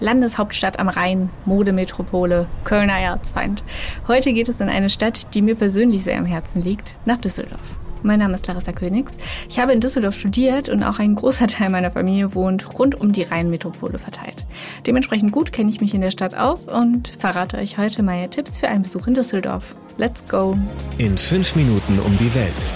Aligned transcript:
Landeshauptstadt 0.00 0.78
am 0.78 0.88
Rhein, 0.88 1.30
Modemetropole, 1.44 2.46
Kölner 2.64 2.98
Erzfeind. 2.98 3.62
Heute 4.08 4.32
geht 4.32 4.48
es 4.48 4.60
in 4.60 4.68
eine 4.68 4.90
Stadt, 4.90 5.34
die 5.34 5.42
mir 5.42 5.54
persönlich 5.54 6.04
sehr 6.04 6.18
am 6.18 6.26
Herzen 6.26 6.62
liegt, 6.62 6.96
nach 7.04 7.18
Düsseldorf. 7.18 7.60
Mein 8.02 8.18
Name 8.18 8.34
ist 8.34 8.46
Larissa 8.46 8.72
Königs. 8.72 9.12
Ich 9.48 9.58
habe 9.58 9.72
in 9.72 9.80
Düsseldorf 9.80 10.14
studiert 10.14 10.68
und 10.68 10.82
auch 10.82 10.98
ein 10.98 11.14
großer 11.14 11.46
Teil 11.48 11.70
meiner 11.70 11.90
Familie 11.90 12.34
wohnt 12.34 12.78
rund 12.78 13.00
um 13.00 13.12
die 13.12 13.22
Rheinmetropole 13.22 13.98
verteilt. 13.98 14.46
Dementsprechend 14.86 15.32
gut 15.32 15.52
kenne 15.52 15.70
ich 15.70 15.80
mich 15.80 15.94
in 15.94 16.00
der 16.00 16.10
Stadt 16.10 16.34
aus 16.34 16.68
und 16.68 17.12
verrate 17.18 17.58
euch 17.58 17.78
heute 17.78 18.02
meine 18.02 18.30
Tipps 18.30 18.58
für 18.58 18.68
einen 18.68 18.82
Besuch 18.82 19.06
in 19.06 19.14
Düsseldorf. 19.14 19.76
Let's 19.98 20.26
go! 20.28 20.58
In 20.98 21.18
fünf 21.18 21.54
Minuten 21.56 21.98
um 21.98 22.16
die 22.16 22.34
Welt. 22.34 22.66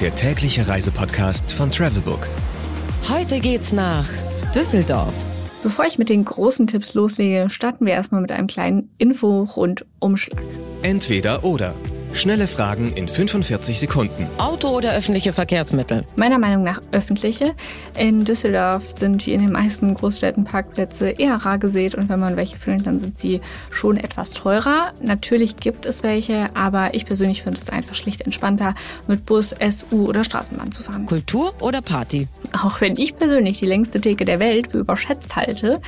Der 0.00 0.14
tägliche 0.14 0.66
Reisepodcast 0.66 1.52
von 1.52 1.70
Travelbook. 1.70 2.26
Heute 3.08 3.40
geht's 3.40 3.72
nach 3.72 4.08
Düsseldorf. 4.54 5.12
Bevor 5.62 5.84
ich 5.84 5.96
mit 5.96 6.08
den 6.08 6.24
großen 6.24 6.66
Tipps 6.66 6.94
loslege, 6.94 7.48
starten 7.48 7.86
wir 7.86 7.92
erstmal 7.92 8.20
mit 8.20 8.32
einem 8.32 8.48
kleinen 8.48 8.90
Info-Rundumschlag. 8.98 10.42
Entweder 10.82 11.44
oder. 11.44 11.74
Schnelle 12.14 12.46
Fragen 12.46 12.92
in 12.92 13.08
45 13.08 13.80
Sekunden. 13.80 14.26
Auto 14.36 14.68
oder 14.68 14.92
öffentliche 14.92 15.32
Verkehrsmittel? 15.32 16.04
Meiner 16.14 16.38
Meinung 16.38 16.62
nach 16.62 16.82
öffentliche. 16.92 17.54
In 17.96 18.24
Düsseldorf 18.24 18.98
sind 18.98 19.26
wie 19.26 19.32
in 19.32 19.40
den 19.40 19.52
meisten 19.52 19.94
Großstädten 19.94 20.44
Parkplätze 20.44 21.08
eher 21.08 21.36
rar 21.36 21.58
gesät 21.58 21.94
und 21.94 22.10
wenn 22.10 22.20
man 22.20 22.36
welche 22.36 22.58
findet, 22.58 22.86
dann 22.86 23.00
sind 23.00 23.18
sie 23.18 23.40
schon 23.70 23.96
etwas 23.96 24.30
teurer. 24.30 24.92
Natürlich 25.02 25.56
gibt 25.56 25.86
es 25.86 26.02
welche, 26.02 26.54
aber 26.54 26.92
ich 26.92 27.06
persönlich 27.06 27.42
finde 27.42 27.58
es 27.60 27.70
einfach 27.70 27.94
schlicht 27.94 28.20
entspannter, 28.20 28.74
mit 29.08 29.24
Bus, 29.24 29.54
SU 29.58 30.06
oder 30.06 30.22
Straßenbahn 30.22 30.70
zu 30.70 30.82
fahren. 30.82 31.06
Kultur 31.06 31.54
oder 31.60 31.80
Party? 31.80 32.28
Auch 32.52 32.82
wenn 32.82 32.98
ich 32.98 33.16
persönlich 33.16 33.58
die 33.58 33.66
längste 33.66 34.00
Theke 34.02 34.26
der 34.26 34.38
Welt 34.38 34.70
für 34.70 34.78
überschätzt 34.78 35.34
halte, 35.34 35.80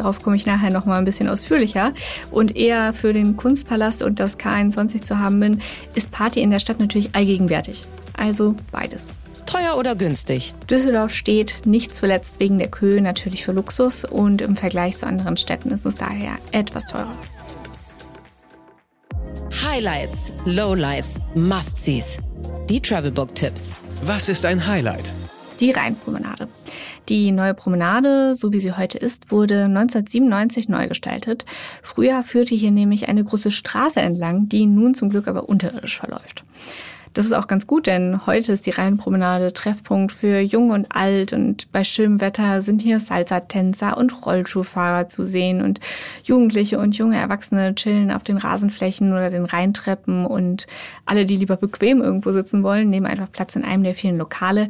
darauf 0.00 0.22
komme 0.22 0.36
ich 0.36 0.46
nachher 0.46 0.70
noch 0.70 0.86
mal 0.86 0.98
ein 0.98 1.04
bisschen 1.04 1.28
ausführlicher, 1.28 1.92
und 2.30 2.56
eher 2.56 2.92
für 2.92 3.12
den 3.12 3.36
Kunstpalast 3.36 4.02
und 4.02 4.18
das 4.20 4.38
K21 4.38 5.02
zu 5.02 5.18
haben 5.18 5.40
bin, 5.40 5.60
ist 5.94 6.10
Party 6.10 6.40
in 6.40 6.50
der 6.50 6.58
Stadt 6.58 6.80
natürlich 6.80 7.14
allgegenwärtig. 7.14 7.84
Also 8.16 8.54
beides. 8.72 9.12
Teuer 9.46 9.76
oder 9.76 9.96
günstig? 9.96 10.54
Düsseldorf 10.70 11.12
steht 11.12 11.62
nicht 11.64 11.94
zuletzt 11.94 12.38
wegen 12.38 12.58
der 12.58 12.68
Köhe 12.68 13.00
natürlich 13.00 13.44
für 13.44 13.52
Luxus 13.52 14.04
und 14.04 14.42
im 14.42 14.56
Vergleich 14.56 14.98
zu 14.98 15.06
anderen 15.06 15.36
Städten 15.36 15.70
ist 15.70 15.86
es 15.86 15.96
daher 15.96 16.34
etwas 16.52 16.86
teurer. 16.86 17.12
Highlights, 19.64 20.32
Lowlights, 20.44 21.20
Must-Sees. 21.34 22.18
Die 22.68 22.80
Travelbook-Tipps. 22.80 23.74
Was 24.02 24.28
ist 24.28 24.46
ein 24.46 24.64
Highlight? 24.66 25.12
Die 25.60 25.70
Rheinpromenade. 25.70 26.48
Die 27.08 27.32
neue 27.32 27.54
Promenade, 27.54 28.34
so 28.34 28.52
wie 28.52 28.60
sie 28.60 28.72
heute 28.72 28.98
ist, 28.98 29.30
wurde 29.30 29.64
1997 29.64 30.68
neu 30.68 30.88
gestaltet. 30.88 31.44
Früher 31.82 32.22
führte 32.22 32.54
hier 32.54 32.70
nämlich 32.70 33.08
eine 33.08 33.22
große 33.22 33.50
Straße 33.50 34.00
entlang, 34.00 34.48
die 34.48 34.66
nun 34.66 34.94
zum 34.94 35.10
Glück 35.10 35.28
aber 35.28 35.48
unterirdisch 35.48 35.98
verläuft. 35.98 36.44
Das 37.12 37.26
ist 37.26 37.32
auch 37.32 37.48
ganz 37.48 37.66
gut, 37.66 37.88
denn 37.88 38.24
heute 38.26 38.52
ist 38.52 38.66
die 38.66 38.70
Rheinpromenade 38.70 39.52
Treffpunkt 39.52 40.12
für 40.12 40.38
Jung 40.38 40.70
und 40.70 40.94
Alt 40.94 41.32
und 41.32 41.72
bei 41.72 41.82
schönem 41.82 42.20
Wetter 42.20 42.62
sind 42.62 42.80
hier 42.82 43.00
Salsa-Tänzer 43.00 43.96
und 43.96 44.24
Rollschuhfahrer 44.24 45.08
zu 45.08 45.24
sehen 45.24 45.60
und 45.60 45.80
Jugendliche 46.22 46.78
und 46.78 46.96
junge 46.96 47.18
Erwachsene 47.18 47.74
chillen 47.74 48.12
auf 48.12 48.22
den 48.22 48.36
Rasenflächen 48.36 49.12
oder 49.12 49.28
den 49.30 49.44
Rheintreppen 49.44 50.24
und 50.24 50.68
alle, 51.04 51.26
die 51.26 51.36
lieber 51.36 51.56
bequem 51.56 52.00
irgendwo 52.00 52.30
sitzen 52.30 52.62
wollen, 52.62 52.90
nehmen 52.90 53.06
einfach 53.06 53.32
Platz 53.32 53.56
in 53.56 53.64
einem 53.64 53.82
der 53.82 53.96
vielen 53.96 54.16
Lokale 54.16 54.68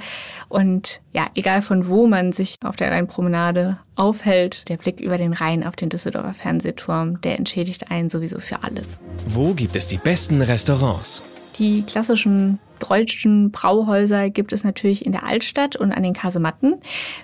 und 0.49 1.03
ja, 1.13 1.27
egal 1.35 1.61
von 1.61 1.89
wo 1.89 2.07
man 2.07 2.33
sich 2.33 2.55
auf 2.65 2.77
der 2.77 2.91
Rheinpromenade 2.91 3.79
aufhält, 3.97 4.67
der 4.71 4.79
Blick 4.79 5.01
über 5.01 5.19
den 5.19 5.35
Rhein 5.35 5.63
auf 5.63 5.77
den 5.77 5.91
Düsseldorfer 5.91 6.33
Fernsehturm, 6.33 7.21
der 7.21 7.39
entschädigt 7.39 7.91
einen 7.91 8.09
sowieso 8.09 8.39
für 8.39 8.63
alles. 8.63 8.87
Wo 9.27 9.53
gibt 9.53 9.77
es 9.77 9.89
die 9.89 9.99
besten 9.99 10.41
Restaurants? 10.41 11.23
Die 11.59 11.83
klassischen 11.83 12.59
deutschen 12.81 13.51
Brauhäuser 13.51 14.31
gibt 14.31 14.53
es 14.53 14.65
natürlich 14.65 15.07
in 15.07 15.13
der 15.13 15.25
Altstadt 15.25 15.77
und 15.77 15.93
an 15.93 16.03
den 16.03 16.15
Kasematten. 16.15 16.77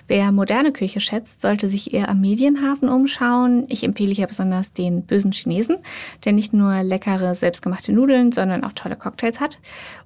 Wer 0.07 0.31
moderne 0.31 0.71
Küche 0.71 0.99
schätzt, 0.99 1.41
sollte 1.41 1.67
sich 1.67 1.93
eher 1.93 2.09
am 2.09 2.21
Medienhafen 2.21 2.89
umschauen. 2.89 3.65
Ich 3.67 3.83
empfehle 3.83 4.13
hier 4.13 4.27
besonders 4.27 4.71
den 4.71 5.03
bösen 5.03 5.31
Chinesen, 5.31 5.77
der 6.23 6.33
nicht 6.33 6.53
nur 6.53 6.83
leckere 6.83 7.35
selbstgemachte 7.35 7.91
Nudeln, 7.91 8.31
sondern 8.31 8.63
auch 8.63 8.73
tolle 8.73 8.95
Cocktails 8.95 9.39
hat. 9.39 9.59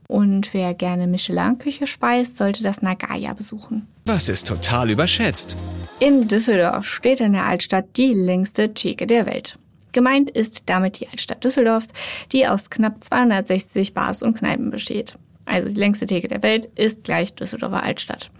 Und 0.08 0.54
wer 0.54 0.74
gerne 0.74 1.08
Michelin-Küche 1.08 1.88
speist, 1.88 2.38
sollte 2.38 2.64
das 2.64 2.82
Nagaya 2.82 3.34
besuchen. 3.34 3.88
Was 4.06 4.30
ist 4.30 4.48
total 4.48 4.90
überschätzt? 4.90 5.56
In 6.00 6.28
Düsseldorf 6.28 6.88
steht 6.88 7.20
in 7.20 7.34
der 7.34 7.46
Altstadt 7.46 7.86
die 7.98 8.14
längste 8.14 8.74
Theke 8.74 9.06
der 9.06 9.26
Welt. 9.26 9.58
Gemeint 9.92 10.30
ist 10.32 10.64
damit 10.66 11.00
die 11.00 11.08
Altstadt 11.08 11.44
Düsseldorfs, 11.44 11.90
die 12.32 12.48
aus 12.48 12.70
knapp 12.70 13.04
260 13.04 13.94
Bars 13.94 14.24
und 14.24 14.38
Kneipen 14.38 14.70
besteht. 14.70 15.16
Also 15.46 15.70
die 15.70 15.80
längste 15.80 16.06
Theke 16.06 16.28
der 16.28 16.44
Welt 16.44 16.70
ist 16.76 17.04
gleich 17.04 17.34
Düsseldorfer 17.34 17.84
Altstadt. 17.84 18.32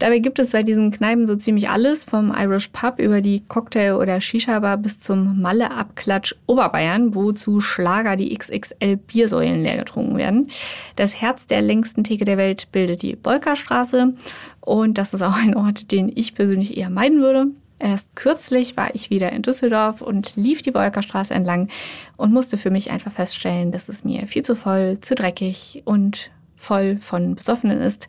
Dabei 0.00 0.18
gibt 0.18 0.38
es 0.38 0.50
bei 0.50 0.62
diesen 0.62 0.90
Kneipen 0.90 1.26
so 1.26 1.36
ziemlich 1.36 1.68
alles, 1.68 2.04
vom 2.04 2.34
Irish 2.36 2.68
Pub 2.68 2.98
über 2.98 3.20
die 3.20 3.44
Cocktail- 3.46 3.96
oder 3.96 4.20
Shisha-Bar 4.20 4.78
bis 4.78 4.98
zum 4.98 5.40
Malle-Abklatsch 5.40 6.34
Oberbayern, 6.46 7.14
wo 7.14 7.32
zu 7.32 7.60
Schlager 7.60 8.16
die 8.16 8.36
XXL 8.36 8.96
Biersäulen 8.96 9.62
leer 9.62 9.78
getrunken 9.78 10.16
werden. 10.16 10.48
Das 10.96 11.20
Herz 11.20 11.46
der 11.46 11.62
längsten 11.62 12.02
Theke 12.02 12.24
der 12.24 12.38
Welt 12.38 12.72
bildet 12.72 13.02
die 13.02 13.14
Bolkerstraße 13.14 14.14
und 14.60 14.98
das 14.98 15.14
ist 15.14 15.22
auch 15.22 15.36
ein 15.36 15.54
Ort, 15.54 15.92
den 15.92 16.10
ich 16.14 16.34
persönlich 16.34 16.76
eher 16.76 16.90
meiden 16.90 17.20
würde. 17.20 17.46
Erst 17.78 18.14
kürzlich 18.14 18.76
war 18.76 18.94
ich 18.94 19.10
wieder 19.10 19.32
in 19.32 19.42
Düsseldorf 19.42 20.00
und 20.00 20.36
lief 20.36 20.62
die 20.62 20.70
Bolkerstraße 20.70 21.34
entlang 21.34 21.68
und 22.16 22.32
musste 22.32 22.56
für 22.56 22.70
mich 22.70 22.90
einfach 22.90 23.12
feststellen, 23.12 23.72
dass 23.72 23.88
es 23.88 24.04
mir 24.04 24.26
viel 24.26 24.42
zu 24.42 24.54
voll, 24.54 25.00
zu 25.00 25.14
dreckig 25.14 25.82
und 25.84 26.30
voll 26.56 26.98
von 27.00 27.34
Besoffenen 27.34 27.80
ist. 27.80 28.08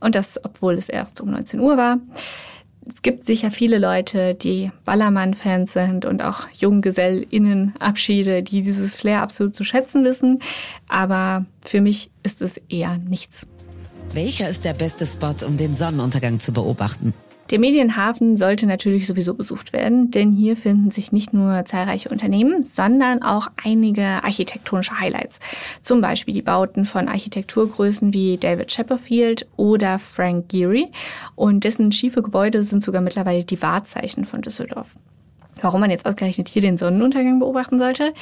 Und 0.00 0.14
das, 0.14 0.42
obwohl 0.44 0.74
es 0.74 0.88
erst 0.88 1.20
um 1.20 1.30
19 1.30 1.60
Uhr 1.60 1.76
war. 1.76 1.98
Es 2.88 3.02
gibt 3.02 3.24
sicher 3.24 3.50
viele 3.50 3.78
Leute, 3.78 4.36
die 4.36 4.70
Ballermann-Fans 4.84 5.72
sind 5.72 6.04
und 6.04 6.22
auch 6.22 6.48
JunggesellInnen-Abschiede, 6.54 8.44
die 8.44 8.62
dieses 8.62 8.96
Flair 8.96 9.22
absolut 9.22 9.56
zu 9.56 9.64
schätzen 9.64 10.04
wissen. 10.04 10.38
Aber 10.88 11.46
für 11.62 11.80
mich 11.80 12.10
ist 12.22 12.42
es 12.42 12.58
eher 12.68 12.98
nichts. 12.98 13.48
Welcher 14.12 14.48
ist 14.48 14.64
der 14.64 14.74
beste 14.74 15.04
Spot, 15.04 15.34
um 15.44 15.56
den 15.56 15.74
Sonnenuntergang 15.74 16.38
zu 16.38 16.52
beobachten? 16.52 17.12
Der 17.50 17.60
Medienhafen 17.60 18.36
sollte 18.36 18.66
natürlich 18.66 19.06
sowieso 19.06 19.34
besucht 19.34 19.72
werden, 19.72 20.10
denn 20.10 20.32
hier 20.32 20.56
finden 20.56 20.90
sich 20.90 21.12
nicht 21.12 21.32
nur 21.32 21.64
zahlreiche 21.64 22.08
Unternehmen, 22.08 22.64
sondern 22.64 23.22
auch 23.22 23.46
einige 23.62 24.24
architektonische 24.24 24.98
Highlights. 24.98 25.38
Zum 25.80 26.00
Beispiel 26.00 26.34
die 26.34 26.42
Bauten 26.42 26.84
von 26.84 27.06
Architekturgrößen 27.06 28.12
wie 28.12 28.36
David 28.36 28.68
Chipperfield 28.68 29.46
oder 29.56 30.00
Frank 30.00 30.48
Gehry. 30.48 30.90
Und 31.36 31.62
dessen 31.62 31.92
schiefe 31.92 32.22
Gebäude 32.22 32.64
sind 32.64 32.82
sogar 32.82 33.00
mittlerweile 33.00 33.44
die 33.44 33.62
Wahrzeichen 33.62 34.24
von 34.24 34.42
Düsseldorf. 34.42 34.96
Warum 35.62 35.80
man 35.80 35.90
jetzt 35.90 36.04
ausgerechnet 36.04 36.48
hier 36.48 36.62
den 36.62 36.76
Sonnenuntergang 36.76 37.38
beobachten 37.38 37.78
sollte? 37.78 38.12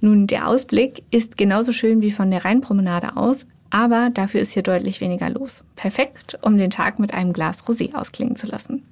Nun, 0.00 0.26
der 0.26 0.46
Ausblick 0.46 1.02
ist 1.10 1.36
genauso 1.36 1.72
schön 1.72 2.02
wie 2.02 2.10
von 2.10 2.30
der 2.30 2.44
Rheinpromenade 2.44 3.16
aus, 3.16 3.46
aber 3.70 4.10
dafür 4.12 4.40
ist 4.40 4.52
hier 4.52 4.62
deutlich 4.62 5.00
weniger 5.00 5.30
los. 5.30 5.64
Perfekt, 5.74 6.38
um 6.42 6.56
den 6.58 6.70
Tag 6.70 6.98
mit 6.98 7.12
einem 7.14 7.32
Glas 7.32 7.64
Rosé 7.64 7.94
ausklingen 7.94 8.36
zu 8.36 8.46
lassen. 8.46 8.84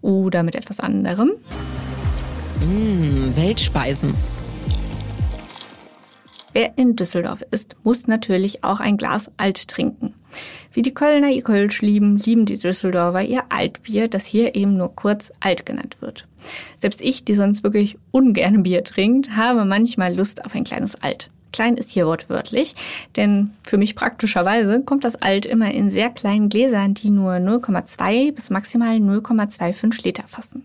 Oder 0.00 0.42
mit 0.42 0.54
etwas 0.54 0.80
anderem. 0.80 1.32
Mmh, 2.60 3.36
Weltspeisen. 3.36 4.14
Wer 6.54 6.78
in 6.78 6.94
Düsseldorf 6.94 7.42
ist, 7.50 7.74
muss 7.82 8.06
natürlich 8.06 8.62
auch 8.62 8.78
ein 8.78 8.96
Glas 8.96 9.28
Alt 9.36 9.66
trinken. 9.66 10.14
Wie 10.72 10.82
die 10.82 10.94
Kölner 10.94 11.30
ihr 11.30 11.42
Kölsch 11.42 11.82
lieben, 11.82 12.16
lieben 12.16 12.46
die 12.46 12.58
Düsseldorfer 12.58 13.22
ihr 13.22 13.42
Altbier, 13.48 14.06
das 14.06 14.24
hier 14.24 14.54
eben 14.54 14.76
nur 14.76 14.94
kurz 14.94 15.32
Alt 15.40 15.66
genannt 15.66 15.96
wird. 16.00 16.28
Selbst 16.76 17.00
ich, 17.00 17.24
die 17.24 17.34
sonst 17.34 17.64
wirklich 17.64 17.98
ungern 18.12 18.62
Bier 18.62 18.84
trinkt, 18.84 19.34
habe 19.36 19.64
manchmal 19.64 20.14
Lust 20.14 20.44
auf 20.44 20.54
ein 20.54 20.62
kleines 20.64 20.94
Alt. 21.02 21.30
Klein 21.54 21.76
ist 21.76 21.90
hier 21.90 22.06
wortwörtlich, 22.06 22.74
denn 23.14 23.50
für 23.62 23.78
mich 23.78 23.94
praktischerweise 23.94 24.82
kommt 24.82 25.04
das 25.04 25.14
Alt 25.14 25.46
immer 25.46 25.70
in 25.70 25.88
sehr 25.88 26.10
kleinen 26.10 26.48
Gläsern, 26.48 26.94
die 26.94 27.10
nur 27.10 27.34
0,2 27.34 28.32
bis 28.34 28.50
maximal 28.50 28.96
0,25 28.96 30.02
Liter 30.02 30.24
fassen. 30.26 30.64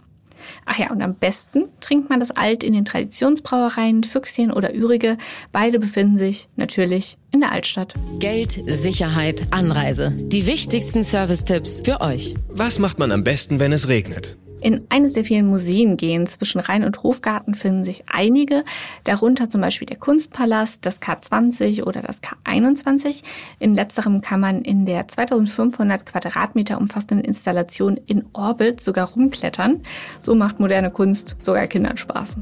Ach 0.65 0.80
ja, 0.80 0.89
und 0.89 1.03
am 1.03 1.13
besten 1.13 1.65
trinkt 1.80 2.09
man 2.09 2.19
das 2.19 2.31
Alt 2.31 2.63
in 2.63 2.74
den 2.74 2.86
Traditionsbrauereien 2.86 4.03
Füchschen 4.03 4.51
oder 4.51 4.74
Ürige. 4.74 5.19
Beide 5.51 5.77
befinden 5.77 6.18
sich 6.18 6.50
natürlich 6.56 7.19
in 7.30 7.41
der 7.41 7.51
Altstadt. 7.51 7.94
Geld, 8.18 8.59
Sicherheit, 8.65 9.45
Anreise. 9.51 10.12
Die 10.18 10.47
wichtigsten 10.47 11.03
Service-Tipps 11.03 11.83
für 11.86 12.01
euch. 12.01 12.33
Was 12.50 12.80
macht 12.80 12.97
man 12.97 13.12
am 13.12 13.24
besten, 13.24 13.59
wenn 13.59 13.74
es 13.74 13.89
regnet? 13.89 14.38
In 14.62 14.86
eines 14.90 15.14
der 15.14 15.24
vielen 15.24 15.48
Museen 15.48 15.96
gehen 15.96 16.28
zwischen 16.28 16.60
Rhein- 16.60 16.84
und 16.84 17.02
Hofgarten 17.02 17.56
finden 17.56 17.86
sich 17.86 18.04
einige, 18.08 18.64
darunter 19.06 19.50
zum 19.50 19.62
Beispiel 19.62 19.86
der 19.86 19.98
Kunstpalast, 19.98 20.86
das 20.86 21.02
K20 21.02 21.84
oder 21.84 22.02
das 22.02 22.22
K21. 22.22 23.24
In 23.60 23.74
letzterem 23.74 24.20
kann 24.22 24.42
man 24.42 24.62
in 24.62 24.86
der 24.86 25.08
2500 25.08 26.06
Quadratmeter 26.06 26.78
umfassenden 26.78 27.22
Installation 27.22 27.98
in 28.06 28.26
Orbit 28.34 28.82
sogar 28.82 29.10
rumklettern. 29.10 29.82
So 30.20 30.36
macht 30.36 30.60
moderne 30.60 30.92
Kunst 30.92 31.38
sogar 31.40 31.68
Kindern 31.68 31.96
Spaß. 31.96 32.38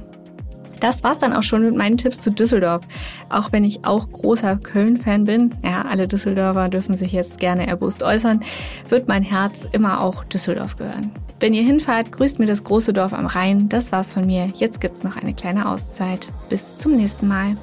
Das 0.79 1.03
war's 1.03 1.17
dann 1.17 1.33
auch 1.33 1.43
schon 1.43 1.63
mit 1.63 1.75
meinen 1.75 1.97
Tipps 1.97 2.21
zu 2.21 2.31
Düsseldorf. 2.31 2.83
Auch 3.29 3.51
wenn 3.51 3.63
ich 3.63 3.83
auch 3.85 4.09
großer 4.09 4.57
Köln-Fan 4.57 5.25
bin, 5.25 5.55
ja, 5.63 5.83
alle 5.83 6.07
Düsseldorfer 6.07 6.69
dürfen 6.69 6.97
sich 6.97 7.11
jetzt 7.11 7.39
gerne 7.39 7.67
erbost 7.67 8.03
äußern, 8.03 8.43
wird 8.89 9.07
mein 9.07 9.23
Herz 9.23 9.67
immer 9.71 10.01
auch 10.01 10.23
Düsseldorf 10.23 10.77
gehören. 10.77 11.11
Wenn 11.39 11.53
ihr 11.53 11.63
hinfahrt, 11.63 12.11
grüßt 12.11 12.39
mir 12.39 12.47
das 12.47 12.63
große 12.63 12.93
Dorf 12.93 13.13
am 13.13 13.27
Rhein. 13.27 13.69
Das 13.69 13.91
war's 13.91 14.13
von 14.13 14.25
mir. 14.25 14.51
Jetzt 14.55 14.81
gibt's 14.81 15.03
noch 15.03 15.17
eine 15.17 15.33
kleine 15.33 15.69
Auszeit. 15.69 16.29
Bis 16.49 16.77
zum 16.77 16.95
nächsten 16.95 17.27
Mal. 17.27 17.55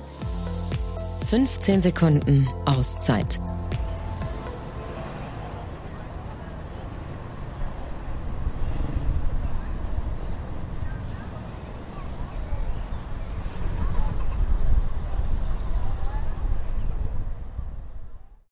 15 1.26 1.82
Sekunden 1.82 2.47
Auszeit 2.67 3.41